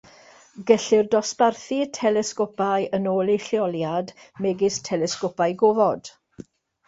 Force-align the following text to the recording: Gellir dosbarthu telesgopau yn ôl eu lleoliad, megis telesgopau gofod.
Gellir 0.69 1.03
dosbarthu 1.15 1.77
telesgopau 1.97 2.87
yn 2.99 3.05
ôl 3.13 3.31
eu 3.35 3.39
lleoliad, 3.49 4.15
megis 4.45 4.81
telesgopau 4.89 5.53
gofod. 5.65 6.11